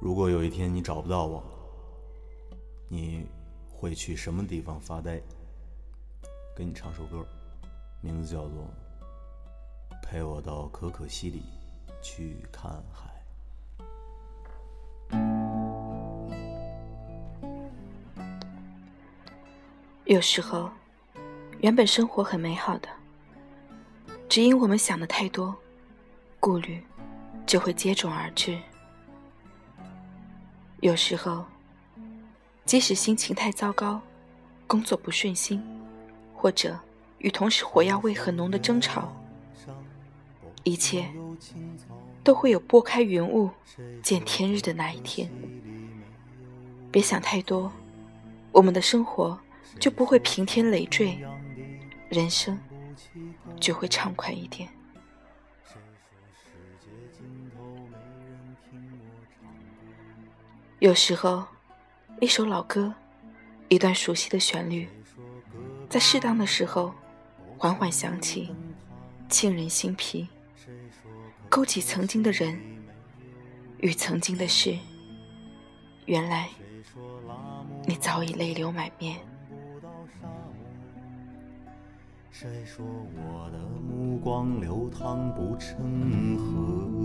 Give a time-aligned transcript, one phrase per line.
[0.00, 1.44] 如果有一天你找不到我，
[2.88, 3.26] 你
[3.70, 5.20] 会去什么地方发呆？
[6.56, 7.22] 给你唱首歌，
[8.00, 8.64] 名字叫做
[10.02, 11.42] 《陪我到可可西里
[12.00, 13.10] 去看海》。
[20.06, 20.70] 有时候，
[21.60, 22.88] 原本生活很美好的，
[24.30, 25.54] 只因我们想的太多，
[26.40, 26.82] 顾虑
[27.46, 28.58] 就会接踵而至。
[30.80, 31.44] 有时候，
[32.64, 34.00] 即使心情太糟糕，
[34.66, 35.62] 工作不顺心，
[36.34, 36.78] 或者
[37.18, 39.14] 与同事火药味很浓的争吵，
[40.64, 41.06] 一切
[42.24, 43.50] 都会有拨开云雾
[44.02, 45.30] 见天日的那一天。
[46.90, 47.70] 别想太多，
[48.50, 49.38] 我们的生活
[49.78, 51.22] 就不会平添累赘，
[52.08, 52.58] 人生
[53.60, 54.66] 就会畅快一点。
[60.80, 61.44] 有时候，
[62.22, 62.90] 一首老歌，
[63.68, 64.88] 一段熟悉的旋律，
[65.90, 66.90] 在适当的时候
[67.58, 68.50] 缓缓响起，
[69.28, 70.26] 沁人心脾，
[71.50, 72.58] 勾起曾经的人
[73.80, 74.74] 与曾经的事。
[76.06, 76.48] 原来，
[77.86, 79.18] 你早已泪流满面。
[82.30, 86.99] 谁说我的目光流淌不成河？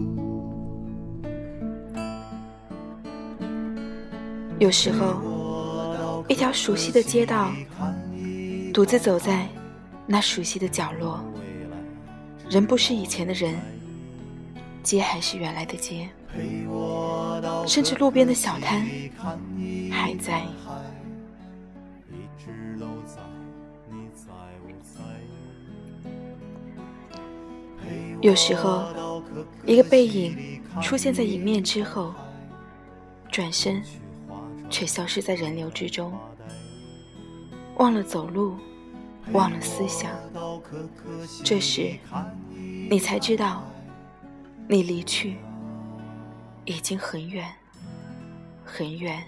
[4.57, 7.51] 有时候，一条熟悉的街道，
[8.73, 9.47] 独自走在
[10.07, 11.19] 那熟悉的角落，
[12.49, 13.53] 人不是以前的人，
[14.81, 16.09] 街还是原来的街，
[17.67, 18.87] 甚至路边的小摊
[19.91, 20.41] 还在。
[28.21, 28.85] 有时候，
[29.65, 32.13] 一个背影出现在迎面之后，
[33.29, 33.83] 转身。
[34.69, 36.17] 却消失在人流之中，
[37.77, 38.57] 忘了走路，
[39.31, 40.11] 忘了思想。
[41.43, 41.97] 这时，
[42.89, 43.63] 你才知道，
[44.67, 45.37] 你离去
[46.65, 47.51] 已经很远，
[48.63, 49.23] 很远。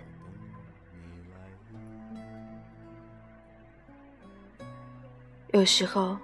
[5.54, 6.18] 有时候，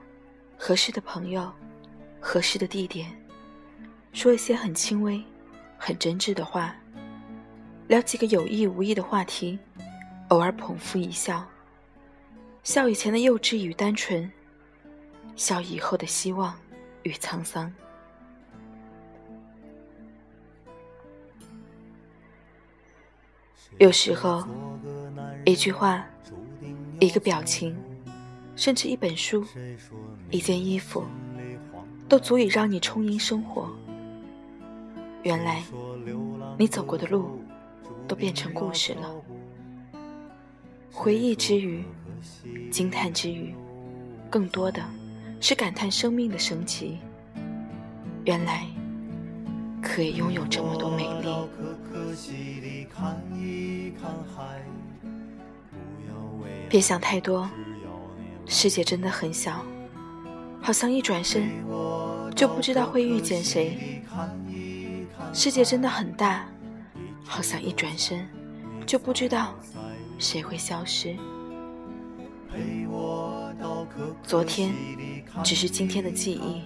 [0.58, 1.52] 合适的朋友，
[2.20, 3.12] 合适的地点，
[4.12, 5.24] 说一些很轻微、
[5.78, 6.76] 很真挚的话。
[7.88, 9.60] 聊几个有意无意的话题，
[10.30, 11.46] 偶尔捧腹一笑，
[12.64, 14.32] 笑以前的幼稚与单纯，
[15.36, 16.58] 笑以后的希望
[17.04, 17.72] 与沧桑。
[23.80, 24.48] 有时候，
[25.46, 26.06] 一句话，
[27.02, 27.76] 一个表情，
[28.56, 29.46] 甚至一本书，
[30.32, 31.04] 一件衣服，
[32.08, 33.70] 都足以让你充盈生活。
[35.24, 35.64] 原来，
[36.58, 37.43] 你走过的路。
[38.08, 39.10] 都变成故事了。
[40.92, 41.84] 回忆之余，
[42.72, 43.54] 惊叹之余，
[44.30, 44.82] 更多的
[45.42, 47.00] 是感叹生命的神奇。
[48.26, 48.66] 原来
[49.82, 51.28] 可以拥有这么多美丽。
[56.70, 57.50] 别想太多，
[58.46, 59.66] 世界真的很小，
[60.62, 61.50] 好像一转身
[62.36, 64.02] 就不知道会遇见谁。
[65.34, 66.48] 世界真的很大。
[67.26, 68.28] 好像一转身，
[68.86, 69.56] 就不知道
[70.20, 71.16] 谁会消失。
[74.24, 74.74] 昨天
[75.44, 76.62] 只是今天的记忆，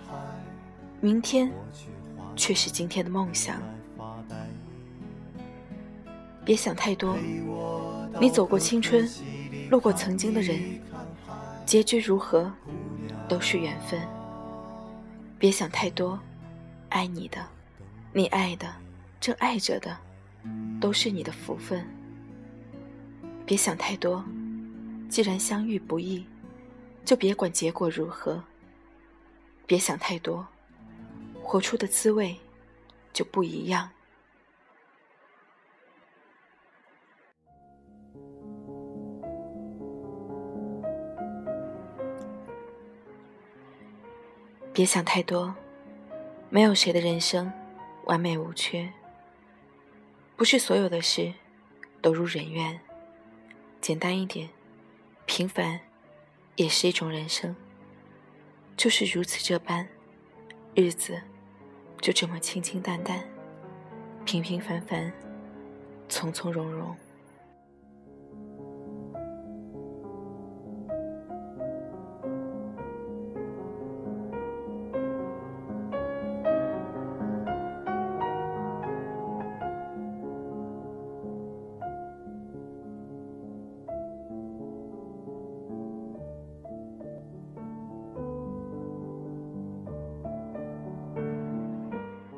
[0.99, 1.51] 明天
[2.35, 3.61] 却是今天的梦想。
[6.43, 7.17] 别想太多，
[8.19, 9.09] 你走过青春，
[9.69, 10.59] 路过曾经的人，
[11.65, 12.51] 结局如何
[13.27, 13.99] 都是缘分。
[15.37, 16.19] 别想太多，
[16.89, 17.45] 爱你的，
[18.11, 18.67] 你爱的，
[19.19, 19.95] 正爱着的。
[20.79, 21.85] 都是你的福分，
[23.45, 24.23] 别想太多。
[25.09, 26.25] 既然相遇不易，
[27.05, 28.43] 就别管结果如何。
[29.65, 30.45] 别想太多，
[31.41, 32.35] 活出的滋味
[33.13, 33.89] 就不一样。
[44.73, 45.55] 别想太多，
[46.49, 47.51] 没有谁的人生
[48.05, 48.93] 完美无缺。
[50.37, 51.33] 不是所有的事
[51.99, 52.79] 都如人愿，
[53.81, 54.47] 简单一点，
[55.25, 55.79] 平凡
[56.55, 57.55] 也是一种人生。
[58.77, 59.87] 就是如此这般，
[60.75, 61.19] 日子
[61.99, 63.27] 就这么清清淡淡，
[64.25, 65.11] 平平凡凡，
[66.07, 66.95] 从从容容。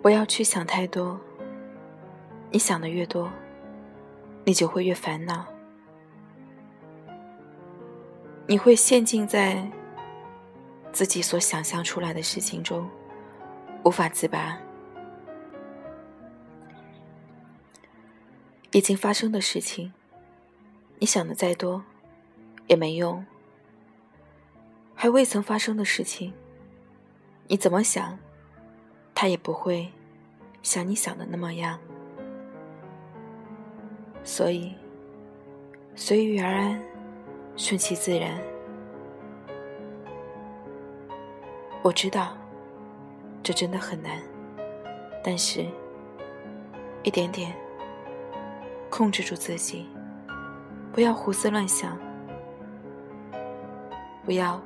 [0.02, 1.20] 不要去想太多，
[2.52, 3.30] 你想的越多，
[4.46, 5.46] 你就会越烦恼，
[8.48, 9.70] 你会陷进在
[10.94, 12.90] 自己所想象出来的事情中，
[13.84, 14.58] 无法自拔。
[18.72, 19.92] 已经发生的事情，
[21.00, 21.84] 你想的再多
[22.68, 23.26] 也没用；
[24.96, 26.34] 还未曾发生的事情，
[27.48, 28.18] 你怎么想？
[29.22, 29.86] 他也不会
[30.64, 31.78] 像你想的那么样，
[34.24, 34.74] 所以
[35.94, 36.82] 随遇而安，
[37.58, 38.40] 顺其自然。
[41.82, 42.30] 我知道
[43.44, 44.22] 这真的很难，
[45.22, 45.66] 但是，
[47.04, 47.54] 一点点
[48.90, 49.90] 控制住自己，
[50.94, 52.00] 不要胡思乱想，
[54.24, 54.62] 不要